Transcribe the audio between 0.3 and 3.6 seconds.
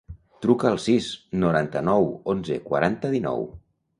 Truca al sis, noranta-nou, onze, quaranta, dinou.